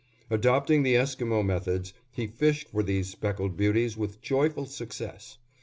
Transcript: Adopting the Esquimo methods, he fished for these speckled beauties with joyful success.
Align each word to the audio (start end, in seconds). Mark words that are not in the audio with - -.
Adopting 0.31 0.81
the 0.81 0.95
Esquimo 0.95 1.43
methods, 1.43 1.93
he 2.09 2.25
fished 2.25 2.69
for 2.69 2.81
these 2.81 3.07
speckled 3.07 3.55
beauties 3.55 3.95
with 3.95 4.19
joyful 4.19 4.65
success. 4.65 5.37